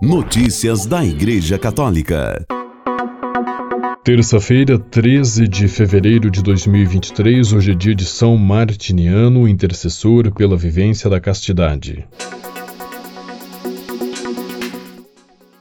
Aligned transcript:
Notícias 0.00 0.86
da 0.86 1.04
Igreja 1.04 1.58
Católica. 1.58 2.46
Terça-feira, 4.04 4.78
13 4.78 5.48
de 5.48 5.66
fevereiro 5.66 6.30
de 6.30 6.40
2023, 6.40 7.52
hoje 7.52 7.72
é 7.72 7.74
dia 7.74 7.96
de 7.96 8.04
São 8.04 8.36
Martiniano, 8.36 9.48
intercessor 9.48 10.32
pela 10.32 10.56
vivência 10.56 11.10
da 11.10 11.18
castidade. 11.18 12.06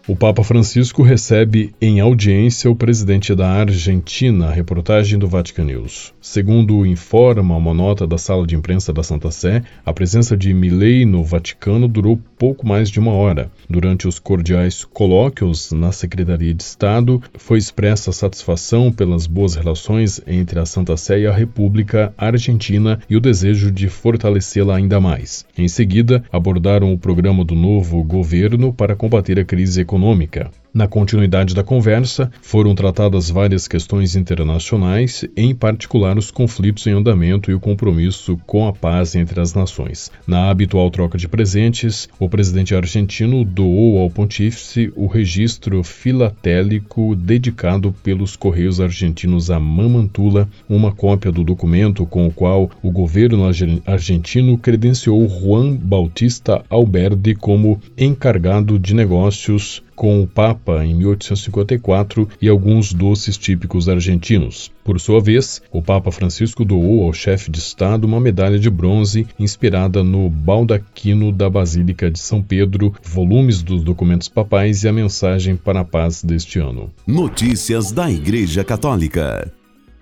O 0.09 0.15
Papa 0.15 0.41
Francisco 0.41 1.03
recebe 1.03 1.75
em 1.81 1.99
audiência 1.99 2.71
o 2.71 2.75
presidente 2.75 3.35
da 3.35 3.49
Argentina, 3.49 4.49
reportagem 4.49 5.19
do 5.19 5.27
Vatican 5.27 5.65
News. 5.65 6.13
Segundo 6.21 6.85
informa 6.85 7.57
uma 7.57 7.73
nota 7.73 8.07
da 8.07 8.17
sala 8.17 8.47
de 8.47 8.55
imprensa 8.55 8.93
da 8.93 9.03
Santa 9.03 9.29
Sé, 9.31 9.63
a 9.85 9.91
presença 9.91 10.37
de 10.37 10.53
Milei 10.53 11.05
no 11.05 11.25
Vaticano 11.25 11.89
durou 11.89 12.17
pouco 12.37 12.65
mais 12.65 12.89
de 12.89 13.01
uma 13.01 13.11
hora. 13.11 13.51
Durante 13.69 14.07
os 14.07 14.17
cordiais 14.17 14.85
colóquios 14.85 15.73
na 15.73 15.91
Secretaria 15.91 16.53
de 16.53 16.63
Estado, 16.63 17.21
foi 17.37 17.57
expressa 17.57 18.13
satisfação 18.13 18.93
pelas 18.93 19.27
boas 19.27 19.55
relações 19.55 20.21
entre 20.25 20.57
a 20.57 20.65
Santa 20.65 20.95
Sé 20.95 21.19
e 21.19 21.27
a 21.27 21.33
República 21.33 22.13
Argentina 22.17 22.97
e 23.09 23.17
o 23.17 23.21
desejo 23.21 23.69
de 23.69 23.89
fortalecê-la 23.89 24.77
ainda 24.77 25.01
mais. 25.01 25.45
Em 25.57 25.67
seguida, 25.67 26.23
abordaram 26.31 26.93
o 26.93 26.97
programa 26.97 27.43
do 27.43 27.55
novo 27.55 28.01
governo 28.05 28.71
para 28.71 28.95
combater 28.95 29.37
a 29.37 29.43
crise 29.43 29.81
econômica 29.81 29.96
econômica. 29.97 30.51
Na 30.77 30.87
continuidade 30.87 31.55
da 31.55 31.63
conversa, 31.63 32.31
foram 32.39 32.75
tratadas 32.75 33.31
várias 33.31 33.67
questões 33.67 34.15
internacionais, 34.15 35.25
em 35.35 35.55
particular 35.55 36.19
os 36.19 36.29
conflitos 36.29 36.85
em 36.85 36.91
andamento 36.91 37.49
e 37.49 37.55
o 37.55 37.59
compromisso 37.59 38.37
com 38.45 38.67
a 38.67 38.71
paz 38.71 39.15
entre 39.15 39.41
as 39.41 39.55
nações. 39.55 40.11
Na 40.27 40.51
habitual 40.51 40.91
troca 40.91 41.17
de 41.17 41.27
presentes, 41.27 42.07
o 42.19 42.29
presidente 42.29 42.75
argentino 42.75 43.43
doou 43.43 43.97
ao 43.97 44.07
pontífice 44.11 44.93
o 44.95 45.07
registro 45.07 45.83
filatélico 45.83 47.15
dedicado 47.15 47.91
pelos 48.03 48.35
Correios 48.35 48.79
Argentinos 48.79 49.49
a 49.49 49.59
Mamantula, 49.59 50.47
uma 50.69 50.91
cópia 50.91 51.31
do 51.31 51.43
documento 51.43 52.05
com 52.05 52.27
o 52.27 52.31
qual 52.31 52.69
o 52.83 52.91
governo 52.91 53.45
argentino 53.87 54.59
credenciou 54.59 55.27
Juan 55.27 55.75
Bautista 55.75 56.63
Alberdi 56.69 57.33
como 57.33 57.81
encargado 57.97 58.77
de 58.77 58.93
negócios 58.93 59.81
com 59.97 60.21
o 60.21 60.27
Papa 60.27 60.85
em 60.85 60.93
1854 60.93 62.29
e 62.39 62.47
alguns 62.47 62.93
doces 62.93 63.35
típicos 63.35 63.89
argentinos. 63.89 64.71
Por 64.83 64.99
sua 64.99 65.19
vez, 65.19 65.59
o 65.71 65.81
Papa 65.81 66.11
Francisco 66.11 66.63
doou 66.63 67.03
ao 67.03 67.11
chefe 67.11 67.49
de 67.49 67.57
Estado 67.57 68.05
uma 68.05 68.19
medalha 68.19 68.59
de 68.59 68.69
bronze 68.69 69.27
inspirada 69.39 70.03
no 70.03 70.29
baldaquino 70.29 71.31
da 71.31 71.49
Basílica 71.49 72.11
de 72.11 72.19
São 72.19 72.43
Pedro, 72.43 72.93
volumes 73.03 73.63
dos 73.63 73.83
documentos 73.83 74.29
papais 74.29 74.83
e 74.83 74.87
a 74.87 74.93
mensagem 74.93 75.55
para 75.55 75.79
a 75.79 75.85
paz 75.85 76.23
deste 76.23 76.59
ano. 76.59 76.91
Notícias 77.05 77.91
da 77.91 78.09
Igreja 78.09 78.63
Católica. 78.63 79.51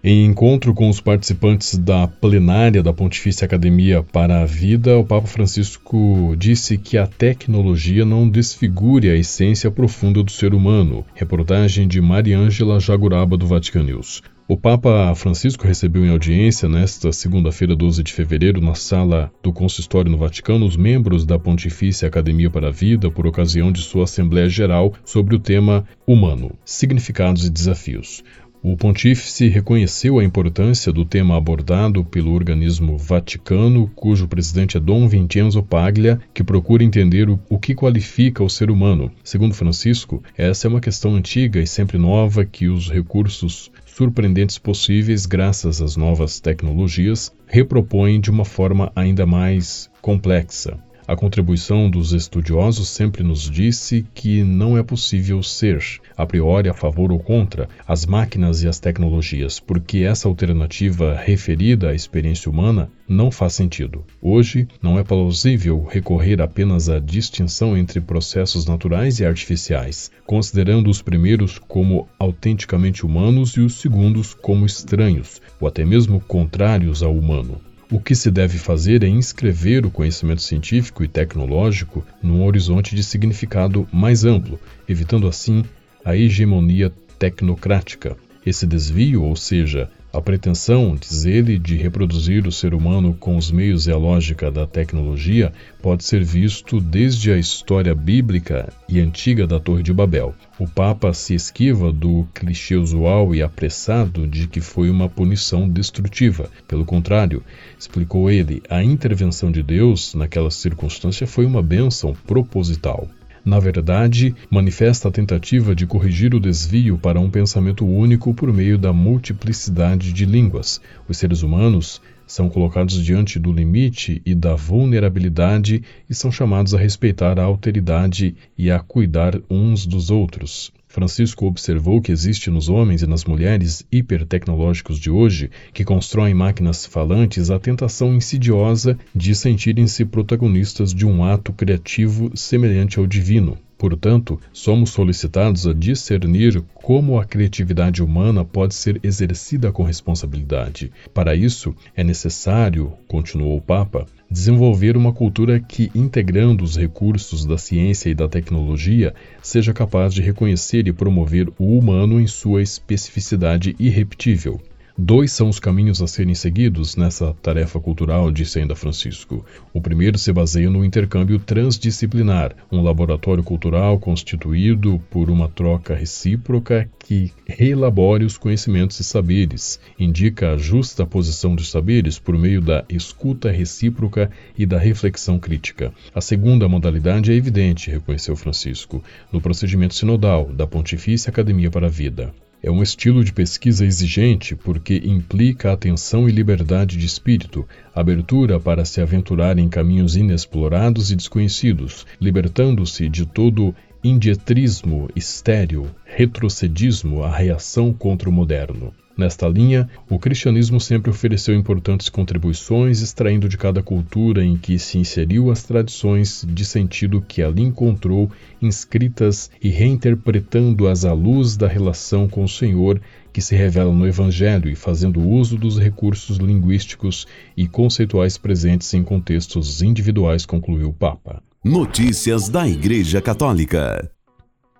Em 0.07 0.23
encontro 0.23 0.71
com 0.71 0.87
os 0.87 1.01
participantes 1.01 1.75
da 1.79 2.05
plenária 2.07 2.83
da 2.83 2.93
Pontifícia 2.93 3.43
Academia 3.43 4.03
para 4.03 4.43
a 4.43 4.45
Vida, 4.45 4.99
o 4.99 5.03
Papa 5.03 5.25
Francisco 5.25 6.35
disse 6.37 6.77
que 6.77 6.95
a 6.95 7.07
tecnologia 7.07 8.05
não 8.05 8.29
desfigure 8.29 9.09
a 9.09 9.15
essência 9.15 9.71
profunda 9.71 10.21
do 10.21 10.29
ser 10.29 10.53
humano. 10.53 11.03
Reportagem 11.15 11.87
de 11.87 11.99
Mariângela 11.99 12.79
Jaguraba 12.79 13.35
do 13.35 13.47
Vatican 13.47 13.81
News. 13.81 14.21
O 14.47 14.55
Papa 14.55 15.11
Francisco 15.15 15.65
recebeu 15.65 16.05
em 16.05 16.11
audiência 16.11 16.69
nesta 16.69 17.11
segunda-feira, 17.11 17.75
12 17.75 18.03
de 18.03 18.13
fevereiro, 18.13 18.61
na 18.61 18.75
sala 18.75 19.31
do 19.41 19.51
Consistório 19.51 20.11
no 20.11 20.19
Vaticano, 20.19 20.67
os 20.67 20.77
membros 20.77 21.25
da 21.25 21.39
Pontifícia 21.39 22.07
Academia 22.07 22.51
para 22.51 22.67
a 22.67 22.71
Vida 22.71 23.09
por 23.09 23.25
ocasião 23.25 23.71
de 23.71 23.81
sua 23.81 24.03
Assembleia 24.03 24.47
Geral 24.47 24.93
sobre 25.03 25.35
o 25.35 25.39
tema 25.39 25.83
Humano, 26.05 26.51
Significados 26.63 27.47
e 27.47 27.49
Desafios. 27.49 28.23
O 28.67 28.75
pontífice 28.75 29.47
reconheceu 29.47 30.17
a 30.17 30.23
importância 30.23 30.91
do 30.91 31.05
tema 31.05 31.37
abordado 31.37 32.03
pelo 32.03 32.33
organismo 32.33 32.97
vaticano, 32.97 33.87
cujo 33.93 34.27
presidente 34.27 34.75
é 34.75 34.79
Dom 34.79 35.07
Vincenzo 35.07 35.61
Paglia, 35.61 36.19
que 36.33 36.43
procura 36.43 36.83
entender 36.83 37.29
o, 37.29 37.59
que 37.59 37.75
qualifica 37.75 38.43
o 38.43 38.49
ser 38.49 38.71
humano. 38.71 39.11
Segundo 39.23 39.53
Francisco, 39.53 40.23
essa 40.35 40.65
é 40.65 40.67
uma 40.67 40.81
questão 40.81 41.13
antiga 41.13 41.59
e 41.59 41.67
sempre 41.67 41.99
nova 41.99 42.43
que 42.43 42.67
os 42.67 42.89
recursos 42.89 43.69
surpreendentes 43.85 44.57
possíveis, 44.57 45.27
graças 45.27 45.79
às 45.79 45.95
novas 45.95 46.39
tecnologias, 46.39 47.31
repropõem 47.45 48.19
de 48.19 48.31
uma 48.31 48.45
forma 48.45 48.91
ainda 48.95 49.27
mais 49.27 49.91
complexa. 50.01 50.79
A 51.07 51.15
contribuição 51.15 51.87
dos 51.87 52.13
estudiosos 52.13 52.89
sempre 52.89 53.21
nos 53.21 53.47
disse 53.47 54.03
que 54.15 54.43
não 54.43 54.75
é 54.75 54.81
possível 54.81 55.43
ser, 55.43 55.79
a 56.17 56.25
priori, 56.25 56.67
a 56.67 56.73
favor 56.73 57.11
ou 57.11 57.19
contra 57.19 57.69
as 57.87 58.07
máquinas 58.07 58.63
e 58.63 58.67
as 58.67 58.79
tecnologias, 58.79 59.59
porque 59.59 59.99
essa 59.99 60.27
alternativa 60.27 61.15
referida 61.15 61.89
à 61.89 61.93
experiência 61.93 62.49
humana 62.49 62.89
não 63.07 63.29
faz 63.29 63.53
sentido. 63.53 64.03
Hoje, 64.19 64.67
não 64.81 64.97
é 64.97 65.03
plausível 65.03 65.83
recorrer 65.83 66.41
apenas 66.41 66.89
à 66.89 66.97
distinção 66.97 67.77
entre 67.77 68.01
processos 68.01 68.65
naturais 68.65 69.19
e 69.19 69.25
artificiais, 69.25 70.09
considerando 70.25 70.89
os 70.89 71.03
primeiros 71.03 71.59
como 71.59 72.07
autenticamente 72.17 73.05
humanos 73.05 73.51
e 73.51 73.59
os 73.59 73.75
segundos 73.75 74.33
como 74.33 74.65
estranhos, 74.65 75.39
ou 75.61 75.67
até 75.67 75.85
mesmo 75.85 76.19
contrários 76.19 77.03
ao 77.03 77.15
humano. 77.15 77.61
O 77.91 77.99
que 77.99 78.15
se 78.15 78.31
deve 78.31 78.57
fazer 78.57 79.03
é 79.03 79.07
inscrever 79.07 79.85
o 79.85 79.91
conhecimento 79.91 80.41
científico 80.41 81.03
e 81.03 81.07
tecnológico 81.07 82.03
num 82.21 82.43
horizonte 82.43 82.95
de 82.95 83.03
significado 83.03 83.87
mais 83.93 84.25
amplo, 84.25 84.59
evitando 84.89 85.27
assim 85.27 85.63
a 86.03 86.15
hegemonia 86.15 86.91
tecnocrática. 87.19 88.17
Esse 88.43 88.65
desvio, 88.65 89.23
ou 89.23 89.35
seja, 89.35 89.89
a 90.15 90.21
pretensão, 90.21 90.95
diz 90.95 91.25
ele, 91.25 91.59
de 91.59 91.75
reproduzir 91.75 92.47
o 92.47 92.51
ser 92.51 92.73
humano 92.73 93.13
com 93.13 93.35
os 93.35 93.51
meios 93.51 93.85
e 93.85 93.91
a 93.91 93.97
lógica 93.97 94.49
da 94.49 94.65
tecnologia 94.65 95.51
pode 95.81 96.05
ser 96.05 96.23
visto 96.23 96.79
desde 96.79 97.33
a 97.33 97.37
história 97.37 97.93
bíblica 97.93 98.71
e 98.87 99.01
antiga 99.01 99.45
da 99.45 99.59
Torre 99.59 99.83
de 99.83 99.91
Babel. 99.91 100.33
O 100.57 100.65
Papa 100.69 101.13
se 101.13 101.35
esquiva 101.35 101.91
do 101.91 102.25
clichê 102.33 102.77
usual 102.77 103.35
e 103.35 103.43
apressado 103.43 104.25
de 104.25 104.47
que 104.47 104.61
foi 104.61 104.89
uma 104.89 105.09
punição 105.09 105.67
destrutiva. 105.67 106.49
Pelo 106.65 106.85
contrário, 106.85 107.43
explicou 107.77 108.31
ele, 108.31 108.63
a 108.69 108.81
intervenção 108.81 109.51
de 109.51 109.61
Deus 109.61 110.15
naquela 110.15 110.49
circunstância 110.49 111.27
foi 111.27 111.45
uma 111.45 111.61
bênção 111.61 112.15
proposital 112.25 113.09
na 113.45 113.59
verdade, 113.59 114.35
manifesta 114.49 115.07
a 115.07 115.11
tentativa 115.11 115.75
de 115.75 115.85
corrigir 115.85 116.33
o 116.33 116.39
desvio 116.39 116.97
para 116.97 117.19
um 117.19 117.29
pensamento 117.29 117.85
único 117.85 118.33
por 118.33 118.51
meio 118.51 118.75
da 118.75 118.91
multiplicidade 118.91 120.11
de 120.11 120.25
línguas. 120.25 120.81
Os 121.07 121.17
seres 121.17 121.43
humanos 121.43 122.01
são 122.25 122.49
colocados 122.49 123.03
diante 123.03 123.37
do 123.37 123.53
limite 123.53 124.19
e 124.25 124.33
da 124.33 124.55
vulnerabilidade 124.55 125.83
e 126.09 126.15
são 126.15 126.31
chamados 126.31 126.73
a 126.73 126.79
respeitar 126.79 127.39
a 127.39 127.43
alteridade 127.43 128.35
e 128.57 128.71
a 128.71 128.79
cuidar 128.79 129.39
uns 129.47 129.85
dos 129.85 130.09
outros. 130.09 130.73
Francisco 130.95 131.45
observou 131.45 132.01
que 132.01 132.09
existe 132.09 132.49
nos 132.49 132.69
homens 132.69 133.01
e 133.01 133.05
nas 133.05 133.25
mulheres 133.25 133.85
hipertecnológicos 133.91 134.97
de 134.97 135.11
hoje, 135.11 135.51
que 135.73 135.83
constroem 135.83 136.33
máquinas 136.33 136.85
falantes, 136.85 137.51
a 137.51 137.59
tentação 137.59 138.15
insidiosa 138.15 138.97
de 139.13 139.35
sentirem-se 139.35 140.05
protagonistas 140.05 140.93
de 140.93 141.05
um 141.05 141.21
ato 141.21 141.51
criativo 141.51 142.31
semelhante 142.33 142.97
ao 142.97 143.05
divino. 143.05 143.57
Portanto, 143.87 144.41
somos 144.51 144.89
solicitados 144.89 145.67
a 145.67 145.71
discernir 145.71 146.59
como 146.73 147.19
a 147.19 147.23
criatividade 147.23 148.01
humana 148.01 148.43
pode 148.43 148.73
ser 148.73 148.99
exercida 149.03 149.71
com 149.71 149.83
responsabilidade. 149.83 150.91
Para 151.13 151.35
isso, 151.35 151.71
é 151.95 152.03
necessário, 152.03 152.93
continuou 153.07 153.55
o 153.55 153.61
Papa, 153.61 154.07
desenvolver 154.27 154.97
uma 154.97 155.13
cultura 155.13 155.59
que, 155.59 155.91
integrando 155.93 156.63
os 156.63 156.75
recursos 156.75 157.45
da 157.45 157.59
ciência 157.59 158.09
e 158.09 158.15
da 158.15 158.27
tecnologia, 158.27 159.13
seja 159.39 159.71
capaz 159.71 160.15
de 160.15 160.23
reconhecer 160.23 160.87
e 160.87 160.91
promover 160.91 161.47
o 161.59 161.77
humano 161.77 162.19
em 162.19 162.25
sua 162.25 162.63
especificidade 162.63 163.75
irrepetível. 163.77 164.59
Dois 164.97 165.33
são 165.33 165.49
os 165.49 165.59
caminhos 165.59 166.01
a 166.01 166.07
serem 166.07 166.33
seguidos 166.33 166.95
nessa 166.95 167.33
tarefa 167.41 167.81
cultural, 167.81 168.31
disse 168.31 168.59
ainda 168.59 168.77
Francisco. 168.77 169.45
O 169.73 169.81
primeiro 169.81 170.17
se 170.17 170.31
baseia 170.31 170.69
no 170.69 170.85
intercâmbio 170.85 171.37
transdisciplinar, 171.37 172.55
um 172.71 172.81
laboratório 172.81 173.43
cultural 173.43 173.99
constituído 173.99 175.01
por 175.09 175.29
uma 175.29 175.49
troca 175.49 175.93
recíproca 175.93 176.89
que 176.97 177.29
reelabore 177.45 178.23
os 178.23 178.37
conhecimentos 178.37 178.97
e 179.01 179.03
saberes, 179.03 179.81
indica 179.99 180.53
a 180.53 180.57
justa 180.57 181.05
posição 181.05 181.53
dos 181.53 181.69
saberes 181.69 182.17
por 182.17 182.37
meio 182.37 182.61
da 182.61 182.85
escuta 182.87 183.51
recíproca 183.51 184.31
e 184.57 184.65
da 184.65 184.79
reflexão 184.79 185.37
crítica. 185.37 185.93
A 186.13 186.21
segunda 186.21 186.69
modalidade 186.69 187.33
é 187.33 187.35
evidente, 187.35 187.91
reconheceu 187.91 188.33
Francisco, 188.37 189.03
no 189.29 189.41
procedimento 189.41 189.93
sinodal 189.93 190.45
da 190.53 190.65
Pontifícia 190.65 191.29
Academia 191.29 191.69
para 191.69 191.87
a 191.87 191.89
Vida. 191.89 192.33
É 192.65 192.71
um 192.71 192.81
estilo 192.81 193.23
de 193.23 193.31
pesquisa 193.31 193.85
exigente 193.85 194.55
porque 194.55 194.99
implica 195.05 195.71
atenção 195.71 196.27
e 196.27 196.31
liberdade 196.31 196.97
de 196.97 197.05
espírito, 197.05 197.63
abertura 197.93 198.59
para 198.59 198.83
se 198.83 198.99
aventurar 198.99 199.59
em 199.59 199.69
caminhos 199.69 200.15
inexplorados 200.15 201.11
e 201.11 201.15
desconhecidos, 201.15 202.07
libertando-se 202.19 203.07
de 203.07 203.23
todo 203.23 203.75
indietrismo 204.03 205.07
estéril, 205.15 205.91
retrocedismo, 206.05 207.21
a 207.21 207.29
reação 207.29 207.93
contra 207.93 208.27
o 208.27 208.33
moderno. 208.33 208.91
Nesta 209.17 209.47
linha, 209.47 209.89
o 210.09 210.19
cristianismo 210.19 210.79
sempre 210.79 211.09
ofereceu 211.09 211.55
importantes 211.55 212.09
contribuições, 212.09 213.01
extraindo 213.01 213.47
de 213.47 213.57
cada 213.57 213.81
cultura 213.81 214.43
em 214.43 214.57
que 214.57 214.77
se 214.77 214.97
inseriu 214.97 215.49
as 215.49 215.63
tradições 215.63 216.45
de 216.47 216.65
sentido 216.65 217.21
que 217.21 217.41
ali 217.41 217.61
encontrou 217.61 218.29
inscritas 218.61 219.49
e 219.61 219.69
reinterpretando-as 219.69 221.05
à 221.05 221.13
luz 221.13 221.55
da 221.55 221.67
relação 221.67 222.27
com 222.27 222.43
o 222.43 222.49
Senhor 222.49 222.99
que 223.31 223.41
se 223.41 223.55
revela 223.55 223.93
no 223.93 224.07
Evangelho 224.07 224.69
e 224.69 224.75
fazendo 224.75 225.21
uso 225.21 225.57
dos 225.57 225.77
recursos 225.77 226.37
linguísticos 226.37 227.25
e 227.55 227.67
conceituais 227.67 228.37
presentes 228.37 228.93
em 228.93 229.03
contextos 229.03 229.81
individuais, 229.81 230.45
concluiu 230.45 230.89
o 230.89 230.93
Papa. 230.93 231.41
Notícias 231.63 232.47
da 232.47 232.67
Igreja 232.67 233.21
Católica. 233.21 234.14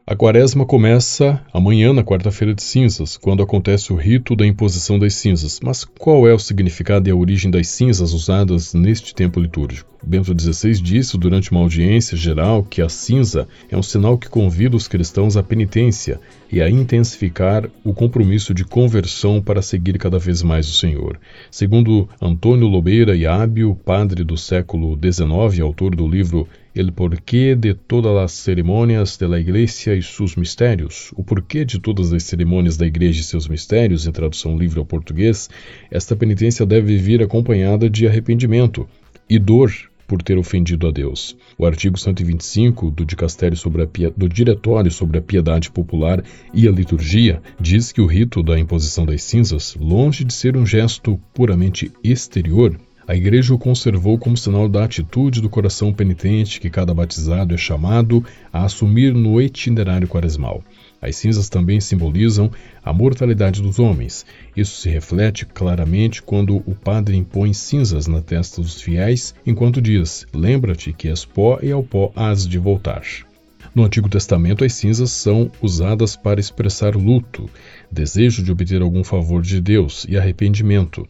A 0.08 0.16
quaresma 0.16 0.68
começa 0.68 1.42
amanhã, 1.52 1.92
na 1.92 2.04
quarta-feira 2.04 2.54
de 2.54 2.62
cinzas, 2.62 3.18
quando 3.18 3.42
acontece 3.42 3.92
o 3.92 3.96
rito 3.96 4.36
da 4.36 4.46
imposição 4.46 5.00
das 5.00 5.16
cinzas. 5.16 5.60
Mas 5.64 5.84
qual 5.84 6.28
é 6.28 6.34
o 6.34 6.38
significado 6.38 7.10
e 7.10 7.12
a 7.12 7.16
origem 7.16 7.50
das 7.50 7.70
cinzas 7.70 8.14
usadas 8.14 8.76
neste 8.76 9.16
tempo 9.16 9.40
litúrgico? 9.40 9.90
Bento 10.04 10.40
XVI 10.40 10.74
disse 10.80 11.18
durante 11.18 11.50
uma 11.50 11.62
audiência 11.62 12.16
geral 12.16 12.62
que 12.64 12.84
a 12.84 12.88
cinza 12.88 13.48
é 13.68 13.76
um 13.76 13.82
sinal 13.82 14.16
que 14.16 14.30
convida 14.30 14.76
os 14.76 14.88
cristãos 14.88 15.36
à 15.36 15.42
penitência 15.42 16.20
e 16.52 16.62
a 16.62 16.70
intensificar 16.70 17.68
o 17.84 17.92
compromisso 17.92 18.54
de 18.54 18.64
conversão 18.64 19.42
para 19.42 19.64
seguir 19.64 19.98
cada 19.98 20.20
vez 20.20 20.44
mais 20.44 20.70
o 20.70 20.74
Senhor. 20.74 21.20
Segundo 21.50 22.08
Antônio 22.22 22.68
Lobeira 22.68 23.16
e 23.16 23.26
Ábio, 23.26 23.74
padre 23.84 24.24
do 24.24 24.38
século 24.38 24.96
XIX, 24.96 25.62
autor 25.62 25.96
do 25.96 26.08
livro 26.08 26.48
El 26.76 26.92
porquê 26.92 27.56
de 27.56 27.74
todas 27.74 28.18
as 28.18 28.34
cerimônias 28.34 29.16
de 29.16 29.26
la 29.26 29.40
Iglesia 29.40 29.96
e 29.96 30.04
seus 30.04 30.36
mistérios, 30.36 31.10
o 31.16 31.24
porquê 31.24 31.64
de 31.64 31.80
todas 31.80 32.12
as 32.12 32.24
cerimônias 32.24 32.76
da 32.76 32.86
Igreja 32.86 33.22
e 33.22 33.24
seus 33.24 33.48
mistérios, 33.48 34.06
em 34.06 34.12
tradução 34.12 34.58
livre 34.58 34.78
ao 34.78 34.86
português, 34.86 35.50
esta 35.90 36.18
penitência 36.18 36.66
deve 36.66 36.98
vir 36.98 37.24
acompanhada 37.24 37.90
de 37.90 38.06
arrependimento 38.06 38.86
e 39.30 39.40
dor 39.40 39.72
por 40.06 40.22
ter 40.22 40.38
ofendido 40.38 40.86
a 40.86 40.92
Deus. 40.92 41.38
O 41.58 41.66
artigo 41.66 41.98
125 41.98 42.92
do, 42.92 43.06
Dicastério 43.06 43.56
sobre 43.56 43.84
a, 43.84 43.88
do 44.10 44.28
Diretório 44.28 44.92
sobre 44.92 45.18
a 45.18 45.22
Piedade 45.22 45.72
Popular 45.72 46.22
e 46.54 46.68
a 46.68 46.72
Liturgia 46.72 47.42
diz 47.58 47.94
que 47.94 48.02
o 48.02 48.06
rito 48.06 48.44
da 48.44 48.60
imposição 48.60 49.06
das 49.06 49.24
cinzas, 49.24 49.78
longe 49.80 50.26
de 50.26 50.34
ser 50.34 50.58
um 50.58 50.66
gesto 50.66 51.18
puramente 51.34 51.90
exterior, 52.04 52.78
a 53.08 53.16
Igreja 53.16 53.54
o 53.54 53.58
conservou 53.58 54.18
como 54.18 54.36
sinal 54.36 54.68
da 54.68 54.84
atitude 54.84 55.40
do 55.40 55.50
coração 55.50 55.94
penitente 55.94 56.60
que 56.60 56.70
cada 56.70 56.94
batizado 56.94 57.54
é 57.54 57.58
chamado 57.58 58.26
a 58.52 58.66
assumir 58.66 59.14
no 59.14 59.40
itinerário 59.40 60.08
quaresmal. 60.08 60.64
As 61.00 61.16
cinzas 61.18 61.48
também 61.48 61.80
simbolizam 61.80 62.50
a 62.84 62.92
mortalidade 62.92 63.62
dos 63.62 63.78
homens. 63.78 64.26
Isso 64.58 64.82
se 64.82 64.90
reflete 64.90 65.46
claramente 65.46 66.24
quando 66.24 66.58
o 66.66 66.74
padre 66.74 67.16
impõe 67.16 67.54
cinzas 67.54 68.08
na 68.08 68.22
testa 68.22 68.60
dos 68.60 68.82
fiéis, 68.82 69.36
enquanto 69.46 69.80
diz: 69.80 70.26
Lembra-te 70.34 70.92
que 70.92 71.08
és 71.08 71.24
pó 71.24 71.60
e 71.62 71.72
ao 71.72 71.84
pó 71.84 72.12
has 72.16 72.48
de 72.48 72.58
voltar. 72.58 73.04
No 73.76 73.84
Antigo 73.84 74.10
Testamento, 74.10 74.64
as 74.64 74.74
cinzas 74.74 75.12
são 75.12 75.52
usadas 75.62 76.16
para 76.16 76.40
expressar 76.40 76.96
luto, 76.96 77.50
desejo 77.92 78.42
de 78.42 78.52
obter 78.52 78.82
algum 78.82 79.04
favor 79.04 79.42
de 79.42 79.62
Deus 79.62 80.08
e 80.10 80.18
arrependimento. 80.18 81.08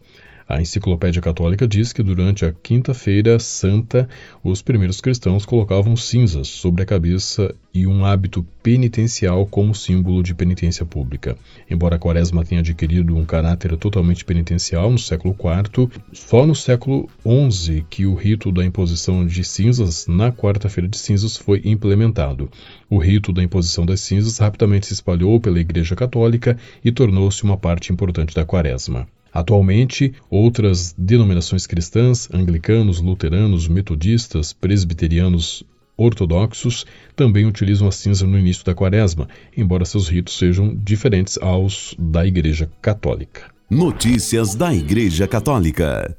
A 0.48 0.60
Enciclopédia 0.60 1.20
Católica 1.20 1.66
diz 1.66 1.92
que 1.92 2.04
durante 2.04 2.44
a 2.44 2.52
Quinta-feira 2.52 3.36
Santa, 3.40 4.08
os 4.44 4.62
primeiros 4.62 5.00
cristãos 5.00 5.44
colocavam 5.44 5.96
cinzas 5.96 6.46
sobre 6.46 6.84
a 6.84 6.86
cabeça 6.86 7.52
e 7.74 7.84
um 7.84 8.04
hábito 8.04 8.46
penitencial 8.62 9.44
como 9.44 9.74
símbolo 9.74 10.22
de 10.22 10.36
penitência 10.36 10.86
pública. 10.86 11.36
Embora 11.68 11.96
a 11.96 11.98
Quaresma 11.98 12.44
tenha 12.44 12.60
adquirido 12.60 13.16
um 13.16 13.24
caráter 13.24 13.76
totalmente 13.76 14.24
penitencial 14.24 14.88
no 14.88 15.00
século 15.00 15.34
IV, 15.34 15.90
só 16.12 16.46
no 16.46 16.54
século 16.54 17.08
XI 17.50 17.84
que 17.90 18.06
o 18.06 18.14
rito 18.14 18.52
da 18.52 18.64
imposição 18.64 19.26
de 19.26 19.42
cinzas 19.42 20.06
na 20.06 20.30
quarta-feira 20.30 20.88
de 20.88 20.96
cinzas 20.96 21.36
foi 21.36 21.60
implementado. 21.64 22.48
O 22.88 22.98
rito 22.98 23.32
da 23.32 23.42
imposição 23.42 23.84
das 23.84 23.98
cinzas 23.98 24.38
rapidamente 24.38 24.86
se 24.86 24.92
espalhou 24.92 25.40
pela 25.40 25.58
Igreja 25.58 25.96
Católica 25.96 26.56
e 26.84 26.92
tornou-se 26.92 27.42
uma 27.42 27.56
parte 27.56 27.92
importante 27.92 28.32
da 28.32 28.44
Quaresma. 28.44 29.08
Atualmente, 29.36 30.14
outras 30.30 30.94
denominações 30.96 31.66
cristãs, 31.66 32.26
anglicanos, 32.32 33.02
luteranos, 33.02 33.68
metodistas, 33.68 34.54
presbiterianos 34.54 35.62
ortodoxos 35.94 36.86
também 37.14 37.44
utilizam 37.44 37.86
a 37.86 37.92
cinza 37.92 38.26
no 38.26 38.38
início 38.38 38.64
da 38.64 38.74
quaresma, 38.74 39.28
embora 39.54 39.84
seus 39.84 40.08
ritos 40.08 40.38
sejam 40.38 40.74
diferentes 40.74 41.36
aos 41.36 41.94
da 41.98 42.26
Igreja 42.26 42.70
Católica. 42.80 43.50
Notícias 43.70 44.54
da 44.54 44.72
Igreja 44.74 45.28
Católica 45.28 46.16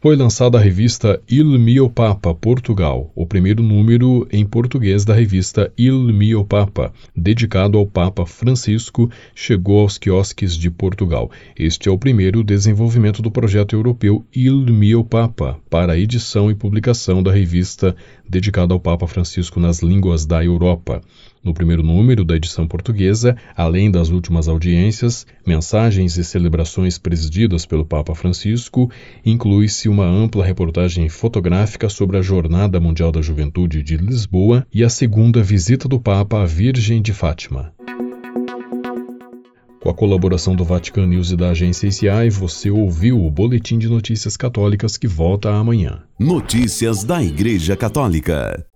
foi 0.00 0.16
lançada 0.16 0.56
a 0.56 0.60
revista 0.62 1.20
Il 1.30 1.58
Mio 1.58 1.90
Papa 1.90 2.34
Portugal, 2.34 3.12
o 3.14 3.26
primeiro 3.26 3.62
número 3.62 4.26
em 4.32 4.46
português 4.46 5.04
da 5.04 5.12
revista 5.12 5.70
Il 5.76 6.10
Mio 6.14 6.42
Papa, 6.42 6.90
dedicado 7.14 7.76
ao 7.76 7.86
Papa 7.86 8.24
Francisco, 8.24 9.10
chegou 9.34 9.80
aos 9.80 9.98
quiosques 9.98 10.56
de 10.56 10.70
Portugal. 10.70 11.30
Este 11.54 11.90
é 11.90 11.92
o 11.92 11.98
primeiro 11.98 12.42
desenvolvimento 12.42 13.20
do 13.20 13.30
projeto 13.30 13.76
europeu 13.76 14.24
Il 14.34 14.72
Mio 14.72 15.04
Papa 15.04 15.60
para 15.68 15.92
a 15.92 15.98
edição 15.98 16.50
e 16.50 16.54
publicação 16.54 17.22
da 17.22 17.30
revista 17.30 17.94
dedicada 18.26 18.72
ao 18.72 18.80
Papa 18.80 19.06
Francisco 19.06 19.60
nas 19.60 19.82
línguas 19.82 20.24
da 20.24 20.42
Europa. 20.42 21.02
No 21.42 21.54
primeiro 21.54 21.82
número 21.82 22.22
da 22.22 22.36
edição 22.36 22.68
portuguesa, 22.68 23.34
além 23.56 23.90
das 23.90 24.10
últimas 24.10 24.46
audiências, 24.46 25.26
mensagens 25.46 26.18
e 26.18 26.22
celebrações 26.22 26.98
presididas 26.98 27.64
pelo 27.64 27.84
Papa 27.84 28.14
Francisco, 28.14 28.90
inclui-se 29.24 29.88
uma 29.90 30.06
ampla 30.06 30.44
reportagem 30.44 31.08
fotográfica 31.08 31.88
sobre 31.88 32.16
a 32.16 32.22
Jornada 32.22 32.80
Mundial 32.80 33.10
da 33.10 33.20
Juventude 33.20 33.82
de 33.82 33.96
Lisboa 33.96 34.66
e 34.72 34.84
a 34.84 34.88
segunda 34.88 35.42
visita 35.42 35.88
do 35.88 36.00
Papa 36.00 36.42
à 36.42 36.46
Virgem 36.46 37.02
de 37.02 37.12
Fátima. 37.12 37.72
Com 39.80 39.88
a 39.88 39.94
colaboração 39.94 40.54
do 40.54 40.62
Vatican 40.62 41.06
News 41.06 41.30
e 41.30 41.36
da 41.36 41.50
agência 41.50 41.88
ICI, 41.88 42.28
você 42.30 42.70
ouviu 42.70 43.24
o 43.24 43.30
Boletim 43.30 43.78
de 43.78 43.88
Notícias 43.88 44.36
Católicas 44.36 44.98
que 44.98 45.08
volta 45.08 45.50
amanhã. 45.50 46.02
Notícias 46.18 47.02
da 47.02 47.22
Igreja 47.22 47.74
Católica. 47.74 48.66